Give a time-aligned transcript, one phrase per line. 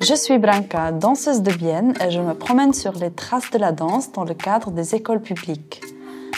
[0.00, 3.70] Je suis Branka, danseuse de Bienne et je me promène sur les traces de la
[3.70, 5.82] danse dans le cadre des écoles publiques.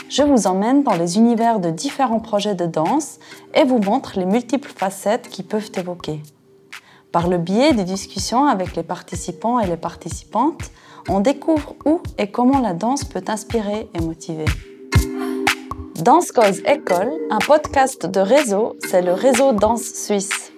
[0.08, 3.20] Je vous emmène dans les univers de différents projets de danse
[3.54, 6.20] et vous montre les multiples facettes qui peuvent évoquer.
[7.12, 10.72] Par le biais des discussions avec les participants et les participantes,
[11.08, 14.46] on découvre où et comment la danse peut inspirer et motiver.
[16.00, 20.52] Danse Cause École, un podcast de réseau, c'est le réseau Danse Suisse.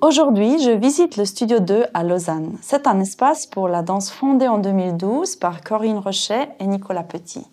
[0.00, 2.56] Aujourd'hui, je visite le Studio 2 à Lausanne.
[2.62, 7.44] C'est un espace pour la danse fondé en 2012 par Corinne Rochet et Nicolas Petit.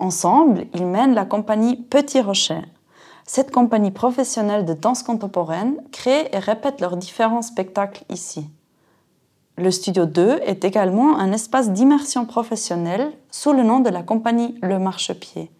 [0.00, 2.62] Ensemble, ils mènent la compagnie Petit Rocher.
[3.24, 8.48] Cette compagnie professionnelle de danse contemporaine crée et répète leurs différents spectacles ici.
[9.56, 14.56] Le Studio 2 est également un espace d'immersion professionnelle sous le nom de la compagnie
[14.60, 15.52] Le Marchepied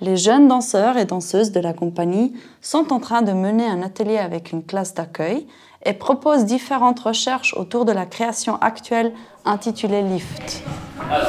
[0.00, 4.18] les jeunes danseurs et danseuses de la compagnie sont en train de mener un atelier
[4.18, 5.46] avec une classe d'accueil
[5.84, 9.12] et proposent différentes recherches autour de la création actuelle
[9.44, 10.62] intitulée Lift.
[11.10, 11.28] Alors,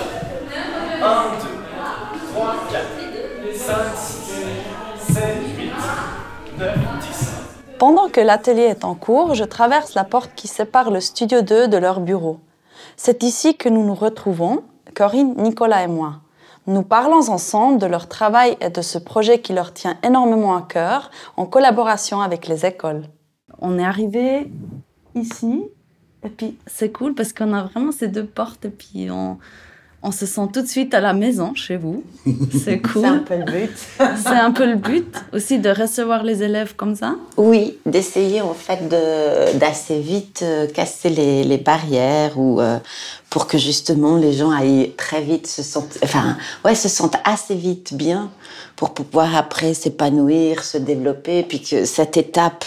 [1.01, 1.47] 1, 2,
[2.33, 3.75] 3, 4, 5,
[5.07, 5.23] 6, 7,
[5.57, 5.71] 8,
[6.59, 7.33] 9, 10.
[7.79, 11.67] Pendant que l'atelier est en cours, je traverse la porte qui sépare le studio 2
[11.67, 12.39] de leur bureau.
[12.95, 14.63] C'est ici que nous nous retrouvons,
[14.95, 16.22] Corinne, Nicolas et moi.
[16.65, 20.61] Nous parlons ensemble de leur travail et de ce projet qui leur tient énormément à
[20.61, 23.03] cœur en collaboration avec les écoles.
[23.59, 24.49] On est arrivé
[25.13, 25.63] ici
[26.23, 29.37] et puis c'est cool parce qu'on a vraiment ces deux portes et puis on,
[30.03, 32.03] on se sent tout de suite à la maison chez vous.
[32.63, 33.01] C'est cool.
[33.01, 33.71] c'est un peu le but.
[34.17, 37.15] c'est un peu le but aussi de recevoir les élèves comme ça?
[37.37, 38.87] Oui, d'essayer en fait
[39.57, 42.79] d'assez vite euh, casser les, les barrières ou euh,
[43.33, 47.55] pour que justement les gens aillent très vite se sentent, enfin, ouais, se sentent assez
[47.55, 48.29] vite bien
[48.75, 52.65] pour pouvoir après s'épanouir, se développer, puis que cette étape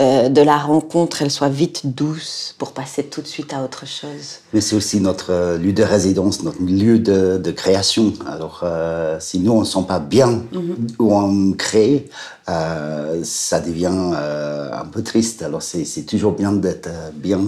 [0.00, 3.86] euh, de la rencontre, elle soit vite douce pour passer tout de suite à autre
[3.86, 4.38] chose.
[4.54, 8.12] Mais c'est aussi notre lieu de résidence, notre lieu de, de création.
[8.26, 10.86] Alors, euh, si nous on ne sent pas bien mhm.
[10.98, 12.08] où on crée,
[12.48, 15.42] euh, ça devient euh, un peu triste.
[15.42, 17.40] Alors, c'est toujours bien d'être bien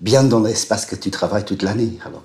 [0.00, 1.98] bien dans l'espace que tu travailles toute l'année.
[2.04, 2.24] Alors,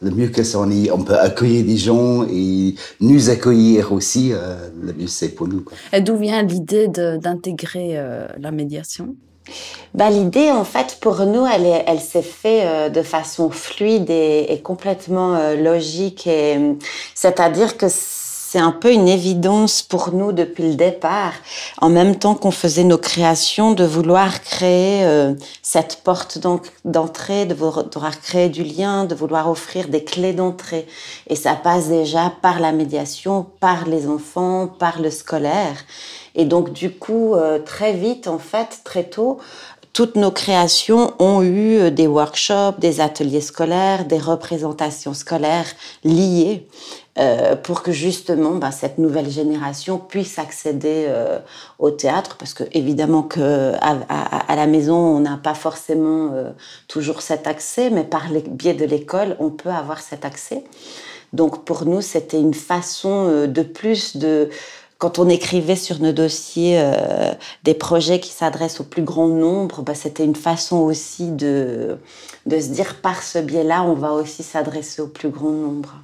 [0.00, 4.92] le mieux que ça, on, on peut accueillir des gens et nous accueillir aussi, le
[4.92, 5.64] mieux c'est pour nous.
[5.92, 8.00] Et d'où vient l'idée d'intégrer
[8.38, 9.16] la médiation?
[9.94, 15.52] Bah, L'idée, en fait, pour nous, elle, s'est faite de façon fluide et, et complètement
[15.54, 16.28] logique.
[17.14, 17.88] C'est-à-dire que
[18.52, 21.32] c'est un peu une évidence pour nous depuis le départ,
[21.80, 25.32] en même temps qu'on faisait nos créations, de vouloir créer euh,
[25.62, 26.38] cette porte
[26.84, 30.86] d'entrée, de vouloir créer du lien, de vouloir offrir des clés d'entrée.
[31.28, 35.78] Et ça passe déjà par la médiation, par les enfants, par le scolaire.
[36.34, 39.38] Et donc du coup, euh, très vite, en fait, très tôt,
[39.92, 45.70] toutes nos créations ont eu euh, des workshops, des ateliers scolaires, des représentations scolaires
[46.02, 46.66] liées.
[47.18, 51.40] Euh, pour que justement bah, cette nouvelle génération puisse accéder euh,
[51.78, 56.52] au théâtre, parce que évidemment que à, la maison on n'a pas forcément euh,
[56.88, 60.64] toujours cet accès, mais par le biais de l'école on peut avoir cet accès.
[61.34, 64.48] Donc pour nous c'était une façon de plus de
[64.96, 66.80] quand on écrivait sur nos dossiers
[67.64, 71.98] des projets qui s'adressent au plus grand nombre, bah, c'était une façon aussi de,
[72.46, 75.94] de se dire par ce biais-là, on va aussi s'adresser au plus grand nombre.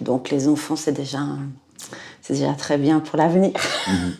[0.00, 1.26] Donc les enfants, c'est déjà,
[2.58, 3.52] très bien pour l'avenir.
[3.86, 4.14] Mhm.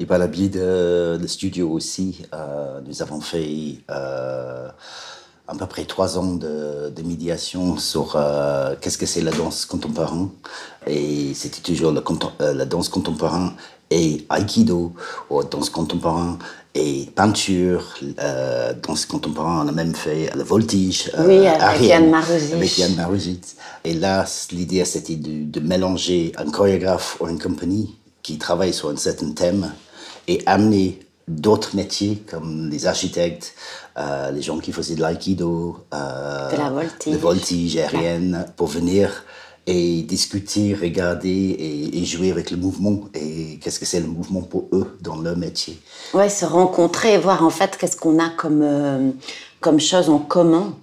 [0.00, 0.26] Et par la
[1.18, 4.68] de studio aussi, euh, nous avons fait euh,
[5.46, 10.28] à peu près trois ans de, médiation sur euh, qu'est-ce que c'est la danse contemporaine.
[10.86, 12.02] Et c'était toujours la,
[12.52, 13.50] la danse contemporaine
[13.90, 14.92] et aikido,
[15.30, 16.38] ou danse contemporaine
[16.74, 21.10] et peinture, euh, danse contemporaine, on a même fait le voltige.
[21.16, 23.40] Euh, avec Yann Maruzit.
[23.84, 28.88] Et là, l'idée, c'était de, de, mélanger un chorégraphe ou une compagnie qui travaille sur
[28.88, 29.72] un certain thème
[30.26, 33.54] et amener d'autres métiers comme les architectes,
[33.98, 38.68] euh, les gens qui faisaient de l'aïkido, euh, de la voltige, de voltige aérienne, pour
[38.68, 39.24] venir
[39.66, 44.68] et discuter, regarder et, jouer avec le mouvement et qu'est-ce que c'est le mouvement pour
[44.72, 45.80] eux dans leur métier?
[46.12, 49.10] Ouais, se rencontrer et voir en fait qu'est-ce qu'on a comme, euh,
[49.60, 50.74] comme chose en commun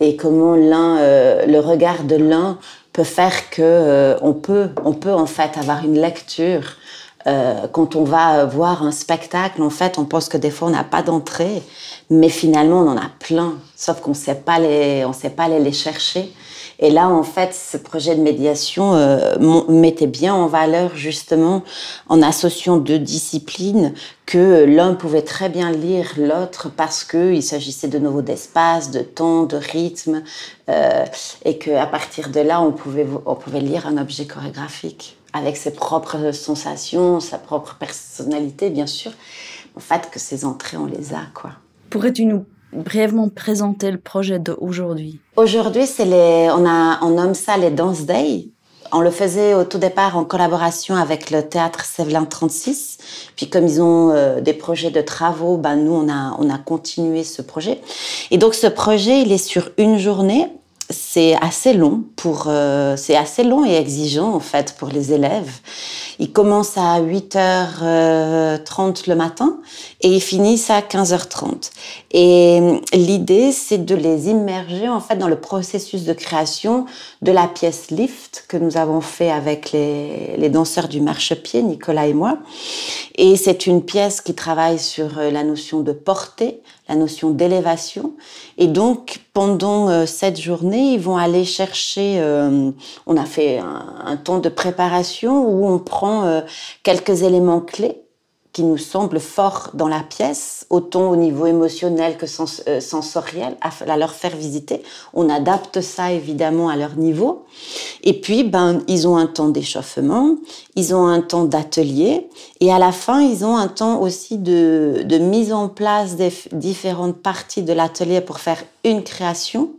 [0.00, 2.58] et comment l'un, euh, le regard de l'un
[2.92, 6.76] peut faire que euh, on peut, on peut en fait avoir une lecture.
[7.24, 10.84] Quand on va voir un spectacle, en fait, on pense que des fois on n'a
[10.84, 11.62] pas d'entrée,
[12.10, 15.60] mais finalement on en a plein, sauf qu'on sait pas les, on sait pas aller
[15.60, 16.32] les chercher.
[16.82, 19.36] Et là, en fait, ce projet de médiation euh,
[19.68, 21.62] mettait bien en valeur justement
[22.08, 23.94] en associant deux disciplines
[24.26, 29.44] que l'un pouvait très bien lire l'autre parce qu'il s'agissait de nouveau d'espace, de temps,
[29.44, 30.24] de rythme,
[30.68, 31.04] euh,
[31.44, 35.72] et qu'à partir de là, on pouvait, on pouvait lire un objet chorégraphique avec ses
[35.72, 39.12] propres sensations, sa propre personnalité, bien sûr.
[39.76, 41.52] En fait, que ces entrées, on les a, quoi.
[41.90, 47.56] Pourrais-tu nous brièvement présenter le projet d'aujourd'hui Aujourd'hui, c'est les, on, a, on nomme ça
[47.56, 48.48] les Dance Day.
[48.94, 52.98] On le faisait au tout départ en collaboration avec le théâtre Sévelin 36.
[53.36, 56.58] Puis comme ils ont euh, des projets de travaux, ben nous on a on a
[56.58, 57.80] continué ce projet.
[58.30, 60.46] Et donc ce projet, il est sur une journée
[60.92, 65.50] c'est assez long pour euh, c'est assez long et exigeant en fait pour les élèves.
[66.18, 69.58] Ils commencent à 8h30 le matin
[70.00, 71.70] et ils finissent à 15h30.
[72.12, 76.86] Et euh, l'idée c'est de les immerger en fait dans le processus de création
[77.22, 82.06] de la pièce Lift que nous avons fait avec les, les danseurs du marchepied Nicolas
[82.06, 82.38] et moi.
[83.16, 88.14] Et c'est une pièce qui travaille sur euh, la notion de portée, la notion d'élévation.
[88.58, 92.70] Et donc, pendant euh, cette journée, ils vont aller chercher, euh,
[93.06, 96.40] on a fait un, temps de préparation où on prend euh,
[96.82, 98.02] quelques éléments clés
[98.52, 104.12] qui nous semblent forts dans la pièce, autant au niveau émotionnel que sensoriel, à, leur
[104.12, 104.82] faire visiter.
[105.14, 107.46] On adapte ça évidemment à leur niveau.
[108.04, 110.36] Et puis, ben, ils ont un temps d'échauffement,
[110.74, 112.28] ils ont un temps d'atelier,
[112.60, 117.16] et à la fin, ils ont un temps aussi de, mise en place des différentes
[117.16, 119.70] parties de l'atelier pour faire une création.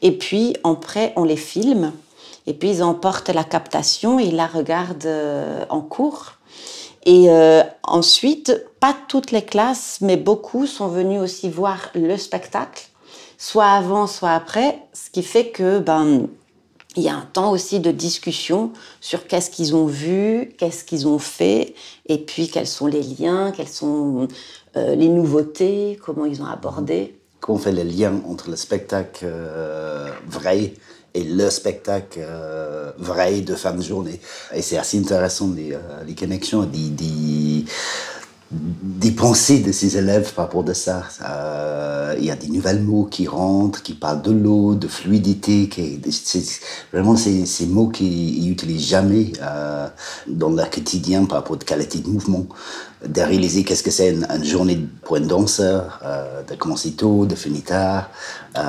[0.00, 1.92] Et puis, après, on les filme,
[2.46, 6.38] et puis ils emportent la captation et ils la regardent euh, en cours.
[7.04, 12.86] Et euh, ensuite, pas toutes les classes, mais beaucoup sont venus aussi voir le spectacle,
[13.36, 16.28] soit avant, soit après, ce qui fait que ben
[16.96, 21.06] il y a un temps aussi de discussion sur qu'est-ce qu'ils ont vu, qu'est-ce qu'ils
[21.06, 21.74] ont fait,
[22.06, 24.26] et puis quels sont les liens, quelles sont
[24.76, 27.18] euh, les nouveautés, comment ils ont abordé.
[27.40, 30.72] Comment on fait les liens entre le spectacle euh, vrai
[31.14, 34.20] et le spectacle euh, vrai de fin de journée.
[34.54, 35.76] Et c'est assez intéressant les,
[36.06, 37.64] les connexions, des,
[38.50, 41.02] des, pensées de ces élèves par rapport à ça.
[41.22, 45.68] Euh, il y a des nouveaux mots qui rentrent, qui parlent de l'eau, de fluidité.
[45.68, 46.00] Qui,
[46.92, 49.32] vraiment, c'est ces mots qu'ils n'utilisent jamais
[50.26, 52.46] dans leur quotidien par rapport à la qualité de mouvement
[53.06, 57.34] de réaliser qu'est-ce que c'est une, journée pour un danseur, euh, de commencer tôt, de
[57.34, 58.10] finir tard.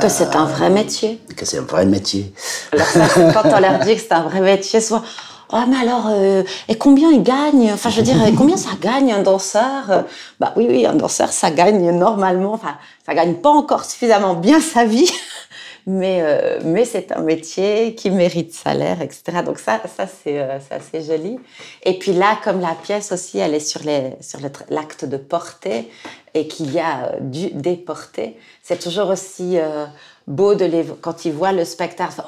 [0.02, 1.20] que c'est un vrai métier.
[1.36, 2.34] Que c'est un vrai métier.
[2.72, 5.04] quand on leur dit que c'est un vrai métier, soit
[5.52, 7.72] Oh, mais alors, euh, et combien il gagne?
[7.74, 10.06] Enfin, je veux dire, combien ça gagne un danseur?
[10.40, 12.54] Bah oui, oui, un danseur, ça gagne normalement.
[12.54, 15.12] Enfin, ça gagne pas encore suffisamment bien sa vie
[15.90, 19.42] mais, euh, mais c'est un métier qui mérite salaire, etc.
[19.44, 21.40] Donc ça, ça c'est euh, assez joli.
[21.84, 25.90] Et puis là, comme la pièce aussi, elle est sur l'acte sur de porter
[26.36, 29.58] et qu'il y a euh, du déporter, c'est toujours aussi
[30.30, 32.22] beau de les, quand ils voient le spectacle,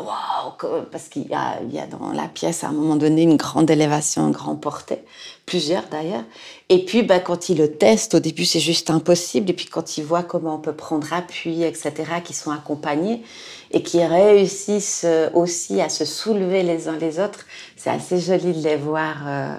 [0.92, 3.70] parce qu'il y a, y a dans la pièce à un moment donné une grande
[3.70, 5.04] élévation, un grand porté,
[5.46, 6.24] plusieurs d'ailleurs.
[6.70, 10.00] Et puis bah, quand ils le testent, au début c'est juste impossible, et puis quand
[10.00, 11.94] ils voient comment on peut prendre appui, etc.,
[12.24, 13.22] qui sont accompagnés
[13.70, 17.46] et qui réussissent euh, aussi à se soulever les uns les autres,
[17.78, 19.18] c'est assez joli de les voir.
[19.28, 19.56] Euh,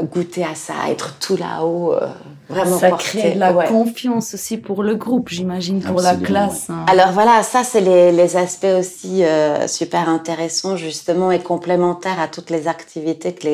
[0.00, 2.06] goûter à ça, être tout là-haut, euh,
[2.48, 6.70] vraiment Ça crée de la confiance aussi pour le groupe, j'imagine, pour la classe.
[6.70, 6.86] Hein.
[6.88, 12.28] Alors voilà, ça c'est les, les, aspects aussi euh, super intéressants justement et complémentaires à
[12.28, 13.48] toutes les activités que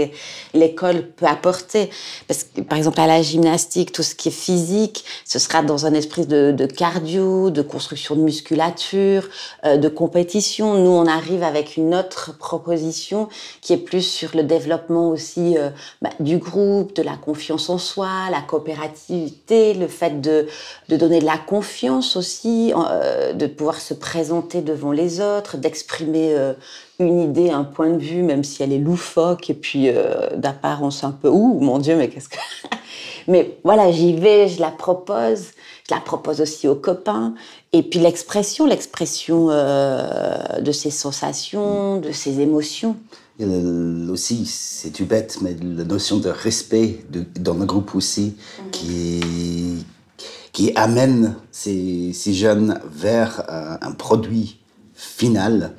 [0.54, 1.90] l'école peut apporter.
[2.28, 5.86] Parce que par exemple à la gymnastique, tout ce qui est physique, ce sera dans
[5.86, 9.28] un esprit de, de cardio, de construction de musculature,
[9.64, 10.74] de compétition.
[10.74, 13.28] Nous on arrive avec une autre proposition
[13.60, 15.56] qui est plus sur le développement aussi
[16.00, 20.46] bah, du groupe, de la confiance en soi, la coopérativité, le fait de,
[20.88, 26.34] de donner de la confiance aussi, euh, de pouvoir se présenter devant les autres, d'exprimer
[26.34, 26.52] euh,
[26.98, 31.04] une idée, un point de vue, même si elle est loufoque et puis euh, d'apparence
[31.04, 32.38] un peu ouh mon Dieu, mais qu'est-ce que.
[33.28, 35.52] mais voilà, j'y vais, je la propose,
[35.88, 37.34] je la propose aussi aux copains.
[37.72, 42.96] Et puis l'expression, l'expression de ses sensations, de ses émotions.
[43.40, 48.34] Il aussi, c'est tout bête, mais la notion de respect de, dans le groupe aussi,
[48.64, 48.70] mhm.
[48.72, 49.84] qui,
[50.52, 54.58] qui amène ces, ces jeunes vers un, produit
[54.94, 55.76] final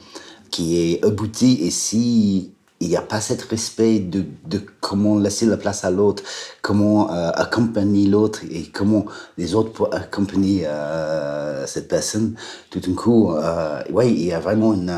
[0.51, 1.59] qui est abouti.
[1.61, 5.91] Et si il n'y a pas cet respect de, de, comment laisser la place à
[5.91, 6.23] l'autre,
[6.61, 9.05] comment euh, accompagner l'autre et comment
[9.37, 12.35] les autres pour accompagner euh, cette personne.
[12.69, 14.93] Tout d'un coup, euh, ouais, il y a vraiment une,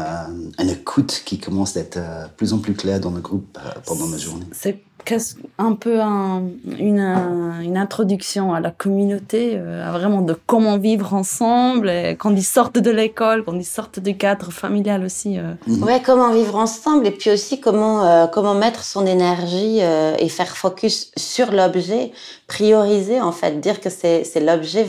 [0.60, 2.00] une écoute qui commence d'être
[2.38, 4.46] plus en plus claire dans le groupe pendant la journée.
[5.58, 7.00] Un peu une,
[7.64, 12.78] une, introduction à la communauté, à vraiment de comment vivre ensemble, et quand ils sortent
[12.78, 15.38] de l'école, quand ils sortent du cadre familial aussi.
[15.68, 15.84] Mhm.
[15.84, 20.30] Ouais, comment vivre ensemble et puis aussi comment, euh, comment mettre son énergie euh, et
[20.30, 22.12] faire focus sur l'objet,
[22.48, 24.88] prioriser en fait, dire que c'est l'objet,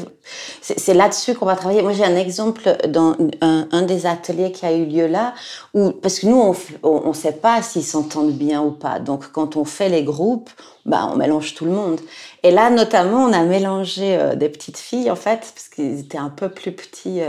[0.61, 1.83] c'est là-dessus qu'on va travailler.
[1.83, 5.35] Moi j'ai un exemple dans un, un, des ateliers qui a eu lieu là,
[5.75, 8.99] où, parce que nous on ne sait pas s'ils s'entendent bien ou pas.
[8.99, 10.51] Donc quand on fait les groupes,
[10.87, 12.01] bah, on mélange tout le monde.
[12.43, 16.19] Et là, notamment, on a mélangé euh, des petites filles, en fait, parce qu'ils étaient
[16.19, 17.21] un peu plus petits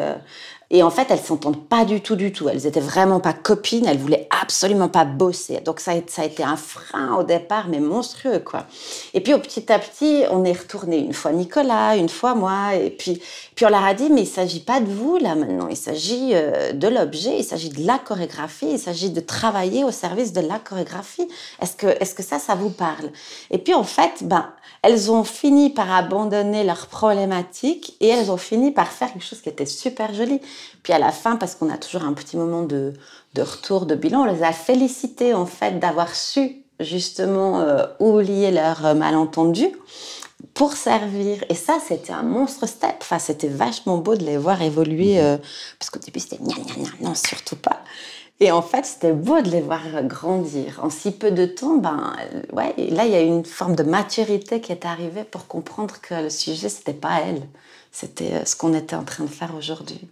[0.74, 2.50] et en fait, elles s'entendent pas du tout, du tout.
[2.50, 3.86] Elles étaient vraiment pas copines.
[3.86, 5.60] Elles voulaient absolument pas bosser.
[5.60, 8.65] Donc ça a, ça a été un frein au départ, mais monstrueux, quoi.
[9.13, 12.74] Et puis au petit à petit, on est retourné une fois Nicolas, une fois moi.
[12.74, 13.22] Et puis,
[13.56, 15.68] puis on leur a dit, mais il s'agit pas de vous là maintenant.
[15.68, 17.38] Il s'agit euh, de l'objet.
[17.38, 18.68] Il s'agit de la chorégraphie.
[18.72, 21.28] Il s'agit de travailler au service de la chorégraphie.
[21.62, 23.12] Est-ce que, est-ce que ça, ça vous parle?
[23.52, 24.50] Et puis en fait, ben,
[24.82, 29.42] elles ont fini par abandonner leurs problématiques et elles ont fini par faire quelque chose
[29.42, 30.42] qui était super joli.
[30.82, 32.94] Puis à la fin, parce qu'on a toujours un petit moment de,
[33.34, 38.52] de, retour, de bilan, on les a félicitées en fait d'avoir su justement euh, oublier
[38.52, 39.72] leurs euh, malentendus
[40.54, 41.44] pour servir.
[41.50, 42.96] Et ça, c'était un monstre step.
[43.02, 45.20] Enfin, c'était vachement beau de les voir évoluer.
[45.20, 45.38] Euh,
[45.80, 47.82] parce qu'au début, c'était gna gna gna, non, surtout pas.
[48.40, 50.80] Et en fait, c'était beau de les voir grandir.
[50.84, 52.14] En si peu de temps, ben,
[52.52, 56.16] ouais, là, il y a une forme de maturité qui est arrivée pour comprendre que
[56.16, 57.44] le sujet, c'était pas elle.
[57.92, 60.08] C'était euh, ce qu'on était en train de faire aujourd'hui.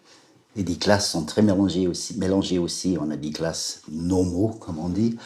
[0.56, 2.18] Et des classes sont très mélangées aussi.
[2.18, 2.98] Mélangées aussi.
[3.02, 5.18] On a des classes normaux, comme on dit,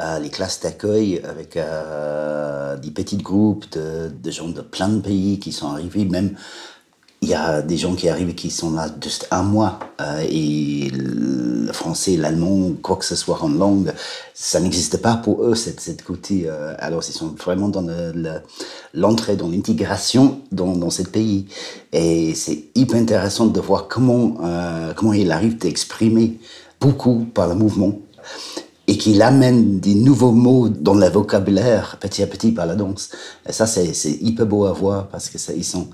[0.00, 5.38] euh, les classes d'accueil avec euh, des petits groupes de, gens de plein de pays
[5.38, 6.34] qui sont arrivés, même
[7.22, 10.90] il y a des gens qui arrivent qui sont là juste un mois euh, et
[10.92, 13.92] le français, l'allemand, quoi que ce soit en langue,
[14.34, 16.48] ça n'existe pas pour eux, cette, côté.
[16.80, 17.86] Alors, ils sont vraiment dans
[18.94, 21.46] l'entrée, dans l'intégration dans, dans ce pays.
[21.92, 24.38] Et c'est hyper intéressant de voir comment,
[24.96, 26.40] comment il arrive d'exprimer
[26.80, 28.00] beaucoup par le mouvement
[28.86, 33.10] et qu'il amène des nouveaux mots dans le vocabulaire petit à petit par la danse.
[33.48, 35.88] Et ça, c'est hyper beau à voir parce que ça, ils sont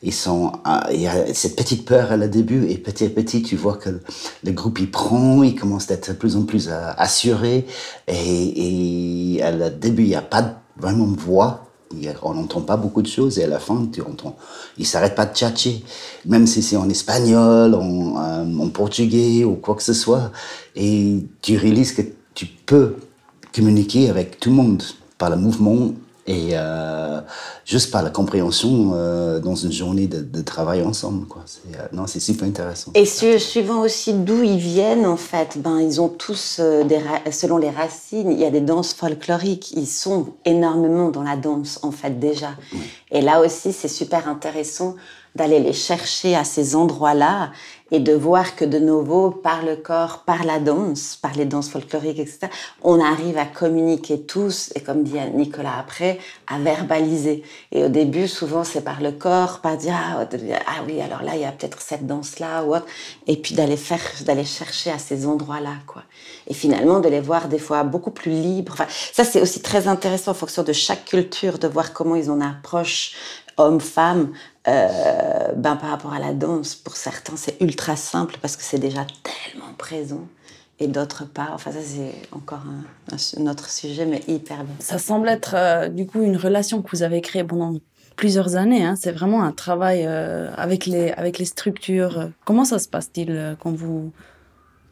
[0.00, 3.08] ils sont, ah, il y a cette petite peur à le début et petit à
[3.08, 4.00] petit tu vois que
[4.44, 7.66] le groupe il prend, il commence d'être de plus en plus euh, assuré
[8.06, 11.68] et, et à le début il n'y a pas vraiment de voix,
[12.22, 14.36] on n'entend pas beaucoup de choses et à la fin tu entends,
[14.76, 15.82] il s'arrête pas de tchatcher,
[16.26, 20.30] même si c'est en espagnol, euh, en portugais ou quoi que ce soit.
[20.76, 22.02] Et tu réalises que
[22.38, 22.94] tu peux
[23.52, 24.84] communiquer avec tout le monde
[25.18, 25.90] par le mouvement
[26.28, 27.20] et euh,
[27.64, 31.26] juste par la compréhension euh, dans une journée de, travail ensemble.
[31.26, 31.42] Quoi.
[31.74, 32.92] Euh, non, c'est super intéressant.
[32.94, 37.00] Et suivant aussi d'où ils viennent, en fait, ben, ils ont tous, des
[37.32, 39.72] selon les racines, il y a des danses folkloriques.
[39.72, 42.50] Ils sont énormément dans la danse, en fait, déjà.
[43.10, 44.94] Et là aussi, c'est super intéressant
[45.38, 47.52] d'aller les chercher à ces endroits-là
[47.90, 51.70] et de voir que de nouveau, par le corps, par la danse, par les danses
[51.70, 52.48] folkloriques, etc.,
[52.82, 57.42] on arrive à communiquer tous, et comme dit Nicolas après, à verbaliser.
[57.72, 60.28] Et au début, souvent, c'est par le corps, pas dire, ah,
[60.66, 62.86] ah, oui, alors là, il y a peut-être cette danse-là ou autre,
[63.26, 66.02] et puis d'aller faire, d'aller chercher à ces endroits-là, quoi.
[66.46, 68.82] Et finalement, de les voir des fois beaucoup plus libres.
[69.12, 72.40] Ça, c'est aussi très intéressant en fonction de chaque culture, de voir comment ils en
[72.40, 73.14] approchent
[73.58, 74.32] homme-femme,
[74.68, 78.78] euh, ben, par rapport à la danse, pour certains, c'est ultra simple parce que c'est
[78.78, 80.26] déjà tellement présent.
[80.80, 81.48] Et d'autres pas.
[81.54, 82.62] Enfin, ça, c'est encore
[83.10, 84.74] un, autre sujet, mais hyper bien.
[84.78, 87.74] Ça semble être, euh, du coup, une relation que vous avez créée pendant
[88.14, 88.84] plusieurs années.
[88.84, 88.94] Hein.
[88.96, 92.30] C'est vraiment un travail euh, avec, les, avec les structures.
[92.44, 94.12] Comment ça se passe-t-il quand vous...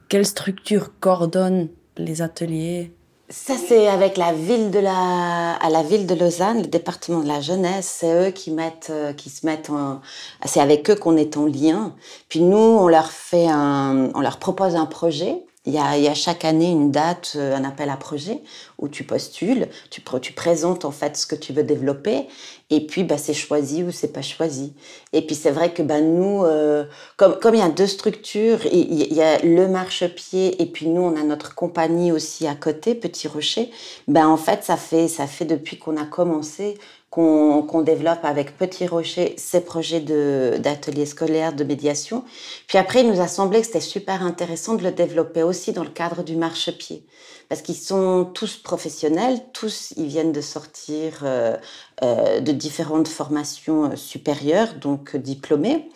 [0.09, 2.92] Quelle structure coordonne les ateliers?
[3.28, 7.28] Ça, c'est avec la ville de la, à la ville de Lausanne, le département de
[7.28, 7.97] la jeunesse.
[8.00, 10.00] C'est eux qui mettent, euh, qui se mettent en,
[10.45, 11.95] c'est avec eux qu'on est en lien.
[12.28, 16.44] Puis nous, on leur fait un, on leur propose un projet il y, a, chaque
[16.44, 18.40] année une date, euh, un appel à projet
[18.78, 20.00] où tu postules, tu,
[20.32, 22.28] présentes en fait ce que tu veux développer
[22.70, 24.75] et puis bah, c'est choisi ou c'est pas choisi.
[25.12, 26.85] Et puis c'est vrai que bah, nous, euh,
[27.16, 31.02] comme, comme il y a deux structures, il, y a le marchepied et puis nous
[31.02, 33.70] on a notre compagnie aussi à côté, Petit Rocher,
[34.06, 36.78] ben en fait ça fait, ça fait depuis qu'on a commencé
[37.16, 42.25] qu'on développe avec Petit Rocher ces projets d'ateliers scolaires, de médiation.
[42.66, 45.82] Puis après, il nous a semblé que c'était super intéressant de le développer aussi dans
[45.82, 47.06] le cadre du marchepied.
[47.49, 51.56] Parce qu'ils sont tous professionnels, tous ils viennent de sortir euh,
[52.02, 55.88] euh, de différentes formations supérieures, donc diplômés,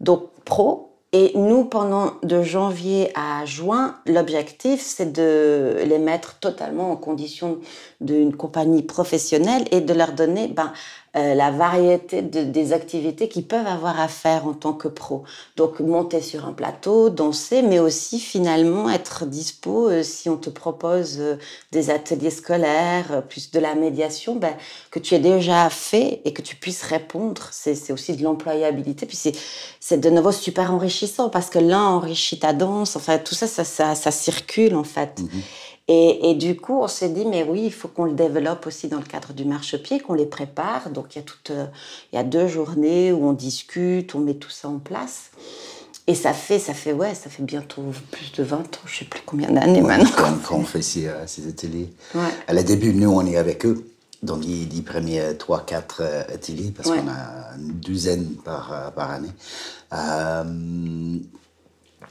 [0.00, 6.90] donc pro, et nous, pendant de janvier à juin, l'objectif, c'est de les mettre totalement
[6.90, 7.58] en condition
[8.00, 10.72] d'une compagnie professionnelle et de leur donner ben,
[11.14, 15.24] euh, la variété de, des activités qu'ils peuvent avoir à faire en tant que pro.
[15.56, 20.48] Donc monter sur un plateau, danser, mais aussi finalement être dispo euh, si on te
[20.48, 21.36] propose euh,
[21.70, 24.54] des ateliers scolaires, plus de la médiation, ben,
[24.90, 27.46] que tu aies déjà fait et que tu puisses répondre.
[27.50, 29.04] C'est aussi de l'employabilité.
[29.04, 29.18] Puis
[29.80, 32.96] c'est de nouveau super enrichissant parce que l'un enrichit ta danse.
[32.96, 35.20] Enfin, tout ça, ça, ça, ça circule en fait.
[35.20, 35.42] Mm-hmm.
[35.88, 38.98] Et, du coup, on s'est dit, mais oui, il faut qu'on le développe aussi dans
[38.98, 40.90] le cadre du marchepied, qu'on les prépare.
[40.90, 41.66] Donc, il y, a toute, euh,
[42.12, 45.30] il y a deux journées où on discute, on met tout ça en place.
[46.06, 49.04] Et ça fait, ça fait, ouais, ça fait bientôt plus de 20 ans, je sais
[49.04, 50.34] plus combien d'années maintenant.
[50.44, 51.92] Quand, on fait ces, euh, ces ateliers.
[52.46, 53.84] À la début, nous, on est avec eux
[54.22, 59.28] dans les, premiers 3-4 euh, ateliers, parce qu'on a une douzaine par, par année.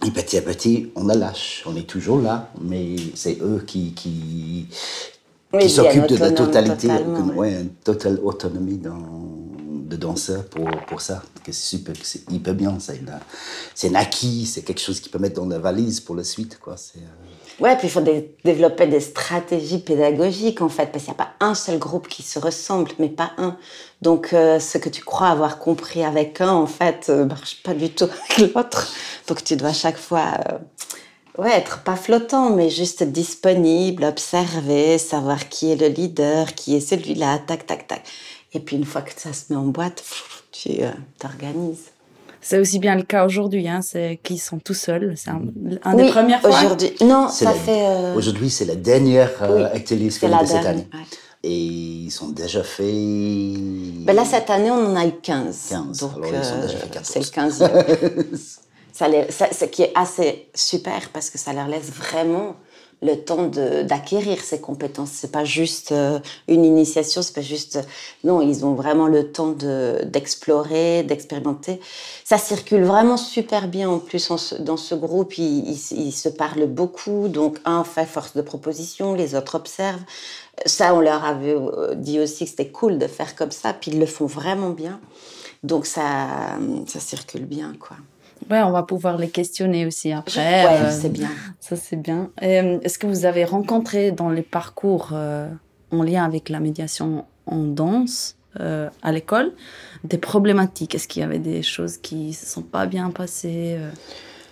[0.06, 1.64] Et petit à petit, on la lâche.
[1.66, 4.66] On est toujours là, mais c'est eux qui, qui,
[5.60, 6.88] qui s'occupent de la totalité,
[7.36, 7.62] ouais.
[7.62, 8.98] une totale autonomie dans,
[9.86, 11.22] de danseur pour, pour ça.
[11.46, 12.78] C'est super, c'est hyper bien.
[13.76, 16.60] C'est un acquis, c'est quelque chose qu'ils peuvent mettre dans la valise pour la suite.
[16.60, 16.78] Quoi.
[16.78, 17.31] C'est, euh,
[17.62, 18.04] Ouais, puis il faut
[18.44, 22.24] développer des stratégies pédagogiques en fait, parce qu'il n'y a pas un seul groupe qui
[22.24, 23.56] se ressemble, mais pas un.
[24.02, 27.62] Donc euh, ce que tu crois avoir compris avec un, en fait, ne euh, marche
[27.62, 28.92] pas du tout avec l'autre.
[29.28, 30.58] Donc tu dois chaque fois, euh,
[31.38, 36.80] ouais, être pas flottant, mais juste disponible, observer, savoir qui est le leader, qui est
[36.80, 38.02] celui-là, tac, tac, tac.
[38.54, 40.04] Et puis une fois que ça se met en boîte,
[40.52, 40.80] tu
[41.20, 41.92] t'organises.
[42.42, 45.14] C'est aussi bien le cas aujourd'hui, hein, c'est qu'ils sont tout seuls.
[45.16, 46.50] C'est un, des premières fois.
[46.50, 46.92] aujourd'hui.
[47.02, 47.86] Non, ça fait.
[47.86, 50.24] Euh, aujourd'hui, c'est la dernière euh, atelier de cette
[50.66, 50.88] année.
[51.44, 52.86] Et ils sont déjà faits.
[52.86, 55.68] Ben là, cette année, on en a eu 15.
[55.70, 56.00] 15.
[56.00, 57.62] Donc, Alors, ils sont déjà fait 14.
[57.62, 58.38] Euh, c'est le 15e.
[58.92, 62.56] ça, ça, ce qui est assez super parce que ça leur laisse vraiment
[63.02, 65.10] le temps d'acquérir ces compétences.
[65.12, 67.80] C'est pas juste euh, une initiation, c'est pas juste
[68.24, 69.56] non, ils ont vraiment le temps
[70.04, 71.80] d'explorer, d'expérimenter.
[72.24, 75.38] Ça circule vraiment super bien en plus dans ce groupe.
[75.38, 80.04] Ils, ils, se parlent beaucoup, donc un fait force de proposition, les autres observent.
[80.66, 83.92] Ça, on leur avait euh, dit aussi que c'était cool de faire comme ça, puis
[83.92, 85.00] ils le font vraiment bien.
[85.64, 87.98] Donc ça, ça circule bien, quoi.
[88.52, 90.66] Ouais, on va pouvoir les questionner aussi après.
[90.66, 91.30] Ouais, euh, c'est bien.
[91.62, 92.32] Ça, c'est bien.
[92.44, 95.48] Euh, est-ce que vous avez rencontré dans les parcours euh,
[95.92, 99.54] en lien avec la médiation en danse à l'école
[100.04, 100.94] des problématiques?
[100.94, 103.78] Est-ce qu'il y avait des choses qui ne se sont pas bien passées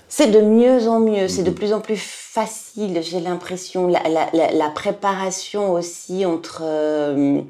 [0.09, 3.87] c'est de mieux en mieux, c'est de plus en plus facile, j'ai l'impression.
[3.87, 7.41] La, la, la, préparation aussi entre euh,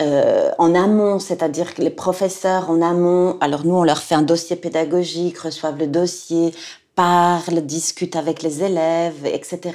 [0.00, 4.22] euh, en amont, c'est-à-dire que les professeurs en amont, alors nous on leur fait un
[4.22, 6.54] dossier pédagogique, reçoivent le dossier,
[6.94, 9.74] parlent, discutent avec les élèves, etc.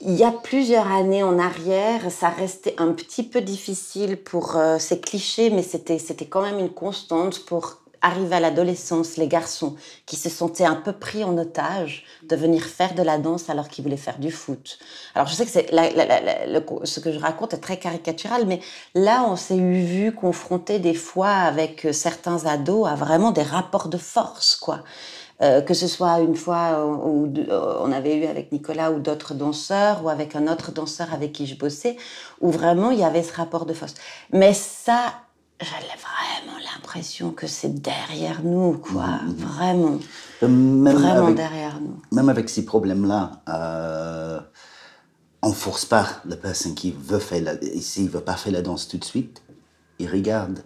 [0.00, 4.78] Il y a plusieurs années en arrière, ça restait un petit peu difficile pour euh,
[4.78, 9.76] ces clichés, mais c'était c'était quand même une constante pour arrive à l'adolescence, les garçons
[10.06, 13.68] qui se sentaient un peu pris en otage de venir faire de la danse alors
[13.68, 14.78] qu'ils voulaient faire du foot.
[15.14, 18.60] Alors je sais que c'est ce que je raconte est très caricatural, mais
[18.94, 23.42] là on s'est eu vu confronté des fois avec euh, certains ados à vraiment des
[23.42, 24.82] rapports de force, quoi.
[25.40, 27.32] Euh, que ce soit une fois où,
[27.80, 31.46] on avait eu avec Nicolas ou d'autres danseurs, ou avec un autre danseur avec qui
[31.46, 31.96] je bossais,
[32.40, 33.94] où vraiment il y avait ce rapport de force.
[34.32, 35.12] Mais ça,
[35.60, 36.37] j'ai vraiment
[36.88, 39.04] l'impression que c'est derrière nous, quoi.
[39.04, 39.34] Mm-hmm.
[39.36, 39.98] Vraiment.
[40.42, 42.00] Même vraiment derrière nous.
[42.12, 44.40] Même avec ces problèmes-là, euh,
[45.42, 47.60] on ne force pas la personne qui veut faire la...
[47.80, 49.42] S'il ne veut pas faire la danse tout de suite,
[49.98, 50.60] il regarde.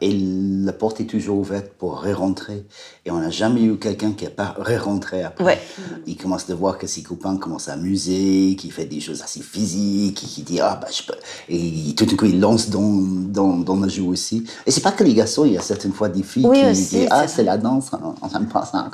[0.00, 0.16] Et
[0.64, 2.64] la porte est toujours ouverte pour re-rentrer.
[3.04, 5.60] Et on n'a jamais eu quelqu'un qui n'a pas re-rentré après.
[6.06, 9.40] Il commence à voir que ses copains commencent à amuser, qui fait des choses assez
[9.40, 11.18] physiques, qui dit ah bah je peux.
[11.48, 14.44] Et tout d'un coup il lance dans, dans, dans le jeu aussi.
[14.66, 17.08] Et c'est pas que les garçons, il y a certaines fois des filles qui disent
[17.10, 17.90] ah c'est la danse,
[18.22, 18.90] on n'aime pas ça.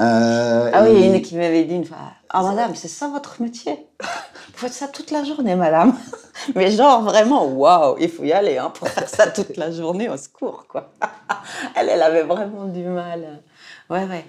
[0.00, 1.96] Euh, ah oui, il y a une qui m'avait dit une fois
[2.32, 3.86] ah madame, c'est ça votre métier?
[4.00, 5.98] Vous faites ça toute la journée, madame.
[6.54, 10.08] Mais genre vraiment, waouh, il faut y aller hein, pour faire ça toute la journée
[10.08, 10.90] au secours, quoi.
[11.74, 13.42] elle, elle avait vraiment du mal.
[13.88, 14.24] Ouais, ouais.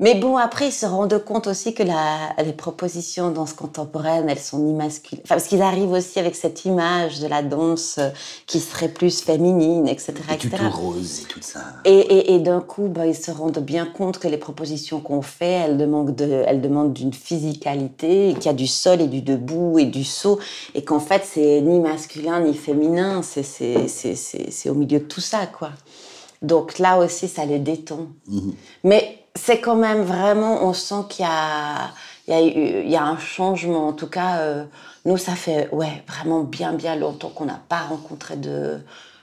[0.00, 4.38] Mais bon, après, ils se rendent compte aussi que la, les propositions danse contemporaine, elles
[4.38, 5.22] sont ni masculines.
[5.24, 8.10] Enfin, parce qu'ils arrivent aussi avec cette image de la danse euh,
[8.46, 10.14] qui serait plus féminine, etc.
[10.30, 10.50] Et etc.
[10.70, 11.60] tout rose et tout ça.
[11.84, 15.22] Et, et, et d'un coup, bah, ils se rendent bien compte que les propositions qu'on
[15.22, 19.22] fait, elles demandent, de, elles demandent d'une physicalité, qu'il y a du sol et du
[19.22, 20.38] debout et du saut,
[20.76, 25.00] et qu'en fait, c'est ni masculin ni féminin, c'est, c'est, c'est, c'est, c'est au milieu
[25.00, 25.70] de tout ça, quoi.
[26.40, 28.06] Donc là aussi, ça les détend.
[28.28, 28.54] Mhm.
[28.84, 31.90] Mais c'est quand même vraiment, on sent qu'il y a,
[32.26, 33.88] il y a, eu- il y a un changement.
[33.88, 34.64] En tout cas, euh,
[35.04, 38.78] nous, ça fait ouais, vraiment bien, bien longtemps qu'on n'a pas rencontré de.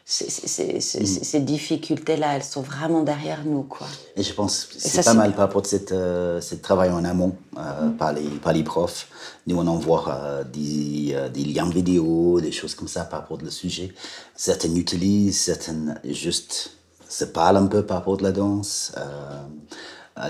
[0.07, 3.87] Ces, ces- ces- ces- ces difficultés-là, elles sont vraiment derrière nous, quoi.
[4.15, 5.35] Et je pense que c'est pas mal bien.
[5.37, 9.07] par rapport à cette, euh, ce travail en amont euh, par, les, par les profs.
[9.47, 13.49] Nous, on envoie euh, des, des liens vidéo, des choses comme ça par rapport au
[13.49, 13.95] sujet.
[14.35, 16.73] Certaines utilisent, certaines juste
[17.09, 18.91] se parlent un peu par rapport à la danse,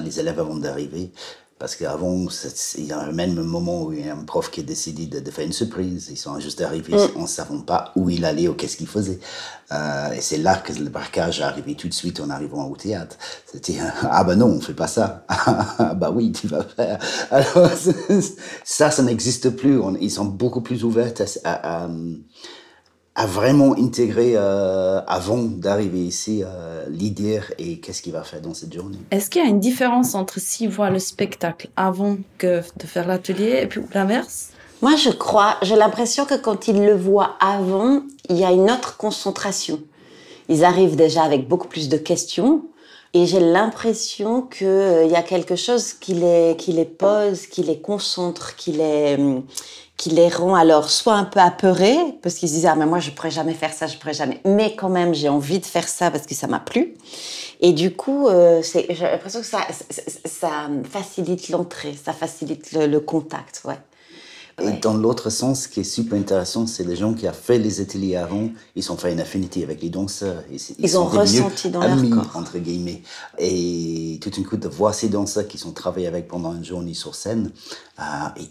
[0.04, 1.12] les élèves avant d'arriver.
[1.58, 2.26] Parce qu'avant,
[2.78, 5.06] il y a même un moment où il y a un prof qui a décidé
[5.06, 6.10] de, de faire une surprise.
[6.12, 9.21] Ils sont juste arrivés en ne savant pas où il allait ou qu'est-ce qu'il faisait.
[9.71, 12.76] Euh, et c'est là que le braquage est arrivé tout de suite en arrivant au
[12.76, 13.15] théâtre.
[13.50, 13.78] C'était
[14.12, 15.26] ah ben non, on fait pas ça.
[15.80, 17.00] Ah bah oui, tu vas faire.
[17.32, 17.69] Alors
[18.65, 19.80] ça, ça n'existe plus.
[19.80, 21.13] On- ils sont beaucoup plus ouverts
[21.45, 21.89] à, à- à-
[23.15, 28.54] à vraiment intégrer euh, avant d'arriver ici euh, l'idée et qu'est-ce qu'il va faire dans
[28.54, 28.97] cette journée.
[29.12, 33.08] Est-ce qu'il y a une différence entre s'ils voient le spectacle avant que de faire
[33.08, 34.49] l'atelier et puis l'inverse?
[34.82, 38.69] Moi, je crois, j'ai l'impression que quand ils le voient avant, il y a une
[38.69, 39.80] autre concentration.
[40.49, 42.65] Ils arrivent déjà avec beaucoup plus de questions.
[43.13, 47.80] Et j'ai l'impression qu'il y a quelque chose qui les, qui les pose, qui les
[47.80, 49.43] concentre, qui les, hum,
[50.06, 53.00] qui les rend alors soit un peu apeurés, parce qu'ils se disent, ah, mais moi,
[53.00, 54.39] je pourrais jamais faire ça, je pourrais jamais.
[54.46, 56.94] Mais quand même, j'ai envie de faire ça parce que ça m'a plu.
[57.60, 60.50] Et du coup, euh, j'ai l'impression que ça, ça, ça
[60.88, 63.80] facilite l'entrée, ça facilite le, le contact, ouais.
[64.62, 67.58] Et dans l'autre sens, ce qui est super intéressant, c'est les gens qui ont fait
[67.60, 70.44] les ateliers avant, ils ont fait une affinité avec les danseurs.
[70.50, 72.32] Ils, Ils sont ont ressenti dans leur amis, corps.
[72.36, 73.02] entre guillemets.
[73.38, 76.94] Et tout d'un coup, de voir ces danseurs qui sont travaillés avec pendant une journée
[76.94, 77.52] sur scène,
[78.00, 78.04] euh,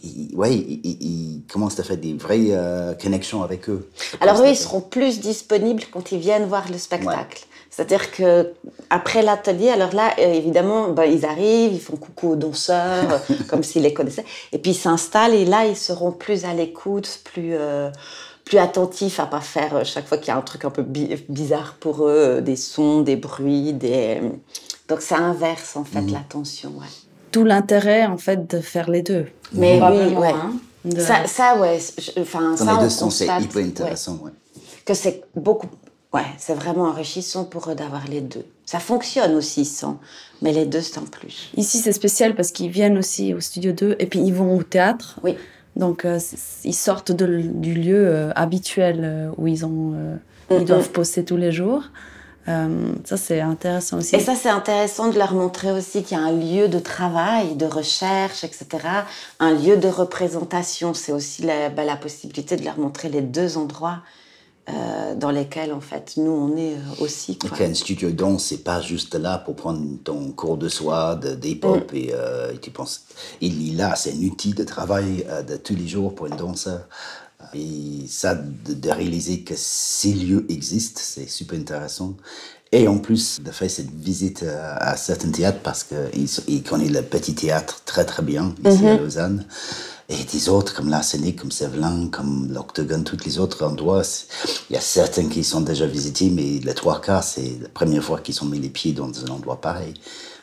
[0.03, 3.89] ils, ils- ouais, ils, ils- ils commencent à faire des vraies euh, connexions avec eux.
[4.21, 7.47] Alors eux, ils seront plus disponibles quand ils viennent voir le spectacle.
[7.75, 8.53] C'est-à-dire que
[8.89, 13.35] après l'atelier, alors là, euh, évidemment, ben, ils arrivent, ils font coucou aux danseurs, euh,
[13.49, 17.21] comme s'ils les connaissaient, et puis ils s'installent et là, ils seront plus à l'écoute,
[17.25, 17.91] plus euh,
[18.45, 21.17] plus attentifs à pas faire chaque fois qu'il y a un truc un peu bi-
[21.31, 24.21] bizarre pour eux, des sons, des bruits, des
[24.89, 26.13] donc ça inverse en fait Mhm.
[26.13, 26.69] l'attention.
[26.79, 26.87] Ouais.
[27.33, 29.27] Tout l'intérêt en fait de faire les deux.
[29.53, 30.29] Mais oui, ouais.
[30.29, 30.53] hein,
[30.85, 31.79] de- Ça, ça, ouais,
[32.21, 33.69] enfin ça, les on c'est constate, hyper ouais.
[33.69, 34.19] intéressant.
[34.23, 34.31] ouais.
[34.85, 35.69] que c'est beaucoup.
[36.15, 38.47] Ouais, c'est vraiment enrichissant pour eux d'avoir les deux.
[38.65, 39.99] Ça fonctionne aussi sans,
[40.43, 41.51] mais les deux c'est en plus.
[41.57, 44.63] Ici, c'est spécial parce qu'ils viennent aussi au studio 2 et puis ils vont au
[44.63, 45.19] théâtre.
[45.25, 45.37] Oui.
[45.75, 46.21] Donc, euh,
[46.63, 49.95] ils sortent de du lieu euh, habituel euh, où ils, ont,
[50.53, 51.83] ils doivent poster tous les jours.
[52.47, 54.15] Ça, c'est intéressant aussi.
[54.15, 57.57] Et ça, c'est intéressant de leur montrer aussi qu'il y a un lieu de travail,
[57.57, 58.67] de recherche, etc.
[59.41, 60.95] Un lieu de représentation.
[60.95, 64.01] C'est aussi la, bah, la possibilité de leur montrer les deux endroits
[64.69, 67.37] euh, dans lesquels, en fait, nous, on est euh, aussi.
[67.37, 67.51] Quoi.
[67.51, 71.19] Donc, un studio de danse, c'est pas juste là pour prendre ton cours de soir,
[71.19, 71.97] de hip-hop, Mm.
[71.97, 73.03] et, euh, et tu penses,
[73.41, 76.37] il est là, c'est un outil de travail euh, de tous les jours pour un
[76.37, 76.89] danseur.
[77.55, 82.17] Et ça, de, de réaliser que ces lieux existent, c'est super intéressant.
[82.73, 87.03] Et en plus, de faire cette visite à certains théâtres, parce qu'il il connaît le
[87.03, 88.87] petit théâtre très très bien, ici Mm-hmm.
[88.89, 89.47] à Lausanne.
[90.11, 94.03] Et des autres, comme la Séné, comme Sévelin, comme l'Octogone, tous les autres endroits,
[94.69, 98.05] il y a certains qui sont déjà visités, mais les trois quarts, c'est la première
[98.05, 99.95] fois qu'ils ont mis les pieds dans un endroit pareil.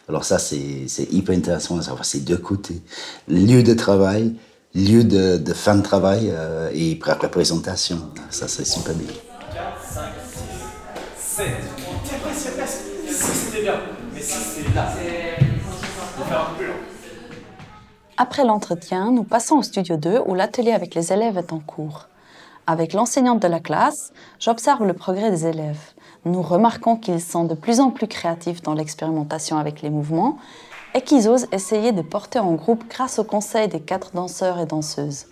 [0.10, 2.82] Alors ça, c'est hyper intéressant de savoir ces deux côtés.
[3.28, 4.34] Lieu de travail,
[4.74, 8.00] lieu de, fin de travail euh, et pré- représentation.
[8.32, 9.08] Ça, c'est super bien.
[11.18, 11.46] 7.
[12.04, 12.78] Tiens, presque, presque.
[13.08, 13.76] 6, c'était bien.
[14.14, 14.92] Mais 6, c'est là.
[18.24, 22.06] Après l'entretien, nous passons au studio 2 où l'atelier avec les élèves est en cours.
[22.68, 25.82] Avec l'enseignante de la classe, j'observe le progrès des élèves.
[26.26, 30.38] Nous remarquons qu'ils sont de plus en plus créatifs dans l'expérimentation avec les mouvements
[30.94, 34.68] et qu'ils osent essayer de porter en groupe grâce au conseil des quatre danseurs et
[34.68, 35.26] danseuses.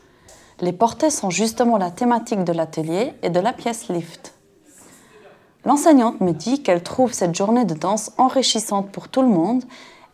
[0.60, 4.34] Les portées sont justement la thématique de l'atelier et de la pièce Lift.
[5.64, 9.64] L'enseignante me dit qu'elle trouve cette journée de danse enrichissante pour tout le monde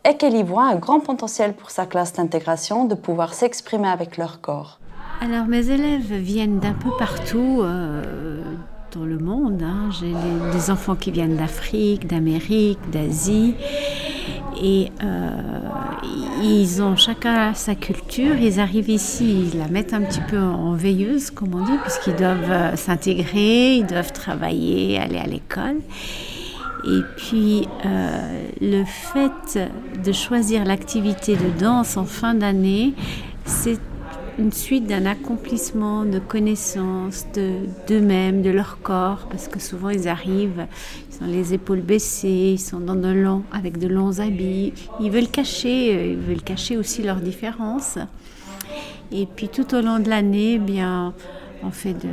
[0.08, 4.16] et qu'elle y voit un grand potentiel pour sa classe d'intégration de pouvoir s'exprimer avec
[4.16, 4.78] leur corps.
[5.20, 8.42] Alors mes élèves viennent d'un peu partout euh,
[8.94, 9.62] dans le monde.
[9.62, 9.90] hein.
[9.98, 10.12] J'ai
[10.52, 13.54] des, enfants qui viennent d'Afrique, d'Amérique, d'Asie.
[14.62, 15.30] Et euh,
[16.42, 18.36] ils ont chacun sa culture.
[18.36, 22.16] Ils arrivent ici, ils la mettent un petit peu en veilleuse, comme on dit, puisqu'ils
[22.16, 25.80] doivent euh, s'intégrer, ils doivent travailler, aller à l'école.
[26.86, 29.58] Et puis, euh, le fait
[30.04, 32.94] de choisir l'activité de danse en fin d'année,
[33.44, 33.80] c'est
[34.38, 37.26] une suite d'un accomplissement de connaissances
[37.88, 40.66] d'eux-mêmes, de, leur corps, parce que souvent ils arrivent,
[41.10, 45.10] ils ont les épaules baissées, ils sont dans de longs, avec de longs habits, ils
[45.10, 47.98] veulent cacher, euh, ils veulent cacher aussi leurs différences.
[49.10, 51.14] Et puis tout au long de l'année, eh bien,
[51.64, 52.08] on fait de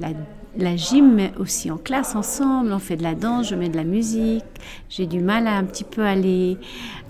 [0.00, 0.08] la
[0.58, 2.72] la gym, mais aussi en classe ensemble.
[2.72, 4.44] On fait de la danse, je mets de la musique.
[4.88, 6.56] J'ai du mal à un petit peu aller,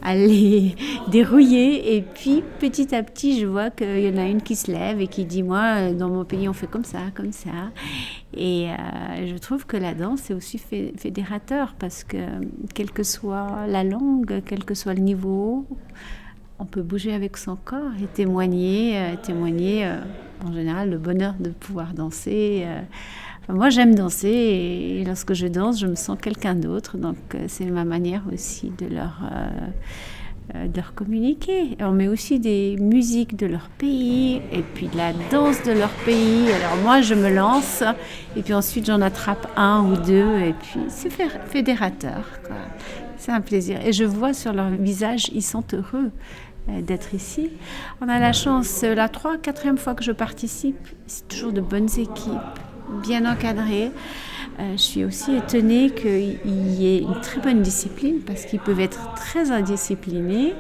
[0.03, 0.75] aller
[1.09, 1.97] dérouiller.
[1.97, 5.01] Et puis petit à petit, je vois qu'il y en a une qui se lève
[5.01, 7.51] et qui dit Moi, dans mon pays, on fait comme ça, comme ça.
[8.37, 12.19] Et euh, je trouve que la danse est aussi fédérateur parce que,
[12.75, 15.67] quelle que soit la langue, quel que soit le niveau,
[16.59, 20.01] on peut bouger avec son corps et témoigner, euh, témoigner euh,
[20.45, 22.67] en général le bonheur de pouvoir danser
[23.49, 26.97] moi, j'aime danser et lorsque je danse, je me sens quelqu'un d'autre.
[26.97, 29.49] Donc, euh, c'est ma manière aussi de leur, euh,
[30.55, 31.77] euh, de leur communiquer.
[31.81, 35.91] On met aussi des musiques de leur pays et puis de la danse de leur
[36.07, 36.51] pays.
[36.53, 37.83] Alors, moi, je me lance
[38.35, 42.25] et puis ensuite, j'en attrape un ou deux et puis c'est fédérateur.
[43.19, 43.79] C'est un plaisir.
[43.85, 46.11] Et je vois sur leur visage, ils sont heureux
[46.67, 47.51] d'être ici.
[48.01, 51.91] On a la chance, la trois, quatrième fois que je participe, c'est toujours de bonnes
[51.99, 52.59] équipes
[53.03, 53.91] bien encadré.
[54.61, 58.81] Euh, je suis aussi étonnée qu'il y ait une très bonne discipline parce qu'ils peuvent
[58.81, 60.53] être très indisciplinés.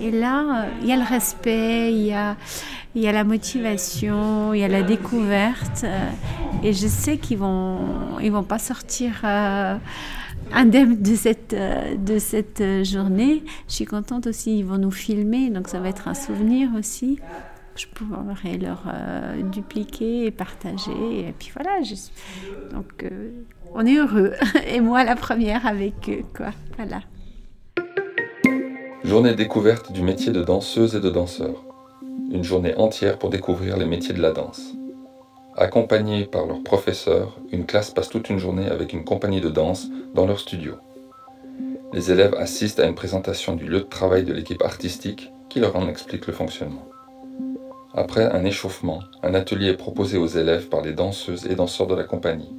[0.00, 2.36] Et là, euh, il y a le respect, il y a,
[3.12, 5.82] la motivation, il y a la découverte.
[5.84, 6.10] Euh,
[6.62, 7.78] et je sais qu'ils vont,
[8.22, 9.24] ils vont pas sortir
[10.52, 13.42] indemnes de cette, de cette journée.
[13.68, 17.18] Je suis contente aussi, ils vont nous filmer, donc ça va être un souvenir aussi
[17.80, 20.90] je pourrais leur euh, dupliquer et partager.
[20.90, 21.80] Et puis voilà,
[22.72, 23.30] donc euh,
[23.74, 24.32] on est heureux.
[24.66, 26.50] Et moi, la première avec eux, quoi.
[26.76, 27.00] Voilà.
[29.04, 31.64] Journée découverte du métier de danseuse et de danseur.
[32.30, 34.74] Une journée entière pour découvrir les métiers de la danse.
[35.56, 39.88] Accompagnés par leurs professeurs, une classe passe toute une journée avec une compagnie de danse
[40.14, 40.74] dans leur studio.
[41.92, 45.74] Les élèves assistent à une présentation du lieu de travail de l'équipe artistique qui leur
[45.74, 46.89] en explique le fonctionnement.
[47.92, 51.96] Après un échauffement, un atelier est proposé aux élèves par les danseuses et danseurs de
[51.96, 52.54] la compagnie.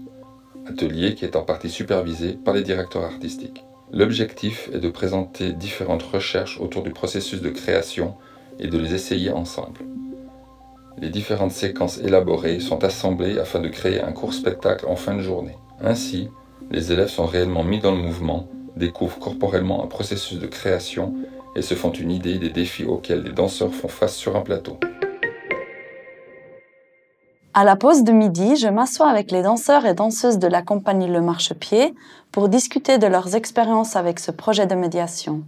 [0.67, 3.63] Atelier qui est en partie supervisé par les directeurs artistiques.
[3.93, 8.15] L'objectif est de présenter différentes recherches autour du processus de création
[8.59, 9.79] et de les essayer ensemble.
[10.97, 15.21] Les différentes séquences élaborées sont assemblées afin de créer un court spectacle en fin de
[15.21, 15.55] journée.
[15.79, 16.27] Ainsi,
[16.71, 21.13] les élèves sont réellement mis dans le mouvement, découvrent corporellement un processus de création
[21.55, 24.77] et se font une idée des défis auxquels les danseurs font face sur un plateau.
[27.53, 31.09] À la pause de midi, je m'assois avec les danseurs et danseuses de la compagnie
[31.09, 31.93] Le Marchepied
[32.31, 35.43] pour discuter de leurs expériences avec ce projet de médiation.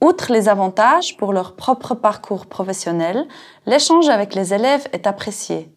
[0.00, 3.26] Outre les avantages pour leur propre parcours professionnel,
[3.66, 5.68] l'échange avec les élèves est apprécié.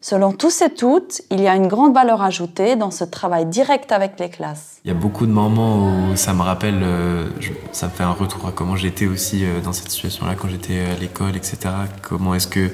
[0.00, 3.92] Selon tous et toutes, il y a une grande valeur ajoutée dans ce travail direct
[3.92, 4.80] avec les classes.
[4.86, 7.28] Il y a beaucoup de moments où ça me rappelle, euh,
[7.72, 10.86] ça me fait un retour à comment j'étais aussi euh, dans cette situation-là quand j'étais
[10.86, 11.58] à l'école, etc.
[12.00, 12.70] Comment est-ce que,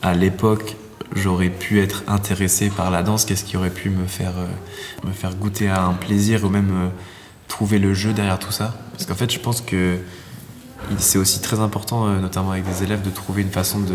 [0.00, 0.76] à l'époque,
[1.14, 5.12] j'aurais pu être intéressé par la danse, qu'est-ce qui aurait pu me faire, euh, me
[5.12, 6.88] faire goûter à un plaisir ou même euh,
[7.48, 8.74] trouver le jeu derrière tout ça?
[8.92, 9.98] Parce qu'en fait, je pense que
[10.98, 13.94] c'est aussi très important, euh, notamment avec des élèves, de trouver une façon de,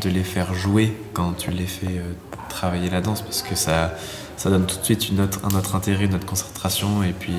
[0.00, 2.00] de les faire jouer quand tu les fais
[2.48, 3.94] travailler la danse, parce que ça,
[4.36, 5.10] ça donne tout de suite
[5.44, 7.34] un autre intérêt, une autre concentration, et puis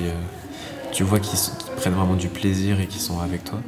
[0.92, 1.38] tu vois qu'ils
[1.76, 3.58] prennent vraiment du plaisir et qu'ils sont avec toi.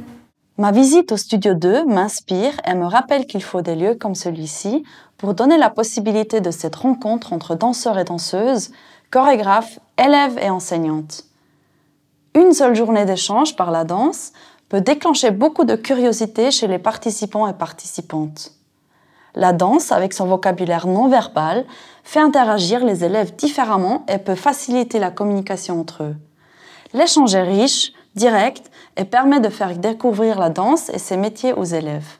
[0.61, 4.83] Ma visite au studio 2 m'inspire et me rappelle qu'il faut des lieux comme celui-ci
[5.17, 8.69] pour donner la possibilité de cette rencontre entre danseurs et danseuses,
[9.09, 11.23] chorégraphes, élèves et enseignantes.
[12.35, 14.33] Une seule journée d'échange par la danse
[14.69, 18.51] peut déclencher beaucoup de curiosité chez les participants et participantes.
[19.33, 21.65] La danse, avec son vocabulaire non verbal,
[22.03, 26.15] fait interagir les élèves différemment et peut faciliter la communication entre eux.
[26.93, 31.63] L'échange est riche, direct et permet de faire découvrir la danse et ses métiers aux
[31.63, 32.19] élèves.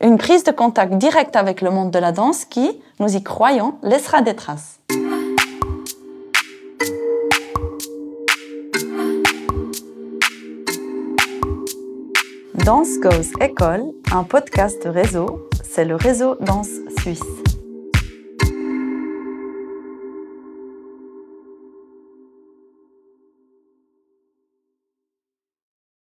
[0.00, 3.74] Une prise de contact direct avec le monde de la danse qui, nous y croyons,
[3.82, 4.78] laissera des traces.
[12.64, 16.68] Danse Goes École, un podcast réseau, c'est le réseau Danse
[17.00, 17.47] Suisse.